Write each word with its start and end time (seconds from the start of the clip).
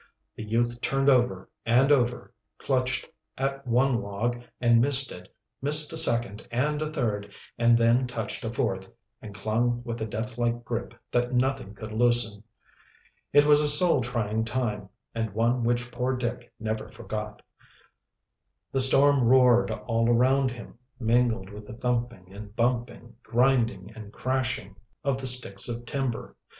The 0.35 0.43
youth 0.43 0.81
turned 0.81 1.09
over 1.09 1.47
and 1.63 1.91
over, 1.91 2.33
clutched 2.57 3.05
at 3.37 3.67
one 3.67 4.01
log 4.01 4.41
and 4.59 4.81
missed 4.81 5.11
it, 5.11 5.31
missed 5.61 5.93
a 5.93 5.95
second 5.97 6.47
and 6.49 6.81
a 6.81 6.91
third, 6.91 7.31
and 7.59 7.77
then 7.77 8.07
touched 8.07 8.43
a 8.43 8.51
fourth, 8.51 8.89
and 9.21 9.31
clung 9.35 9.83
with 9.83 10.01
a 10.01 10.07
deathlike 10.07 10.65
grip 10.65 10.95
that 11.11 11.33
nothing 11.33 11.75
could 11.75 11.93
loosen. 11.93 12.43
It 13.31 13.45
was 13.45 13.61
a 13.61 13.67
soul 13.67 14.01
trying 14.01 14.43
time, 14.43 14.89
and 15.13 15.35
one 15.35 15.61
which 15.63 15.91
poor 15.91 16.15
Dick 16.15 16.51
never 16.59 16.87
forgot. 16.87 17.43
The 18.71 18.79
storm 18.79 19.27
roared 19.27 19.69
all 19.69 20.09
around 20.09 20.49
him, 20.49 20.79
mingled 20.99 21.51
with 21.51 21.67
the 21.67 21.73
thumping 21.75 22.33
and 22.33 22.55
bumping, 22.55 23.17
grinding 23.21 23.91
and 23.95 24.11
crashing, 24.11 24.77
of 25.03 25.19
the 25.19 25.27
sticks 25.27 25.69
of 25.69 25.85
timber. 25.85 26.35